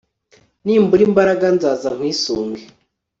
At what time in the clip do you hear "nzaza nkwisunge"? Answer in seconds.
1.55-2.61